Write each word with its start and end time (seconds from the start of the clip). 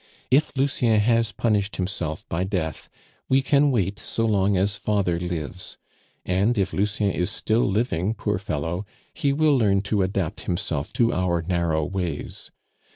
"If 0.31 0.51
Lucien 0.55 0.99
has 0.99 1.31
punished 1.31 1.75
himself 1.75 2.27
by 2.27 2.43
death, 2.43 2.89
we 3.29 3.43
can 3.43 3.69
wait 3.69 3.99
so 3.99 4.25
long 4.25 4.57
as 4.57 4.75
father 4.75 5.19
lives; 5.19 5.77
and 6.25 6.57
if 6.57 6.73
Lucien 6.73 7.11
is 7.11 7.29
still 7.29 7.69
living, 7.69 8.15
poor 8.15 8.39
fellow, 8.39 8.83
he 9.13 9.31
will 9.31 9.55
learn 9.55 9.81
to 9.83 10.01
adapt 10.01 10.41
himself 10.41 10.91
to 10.93 11.13
our 11.13 11.43
narrow 11.43 11.85
ways. 11.85 12.49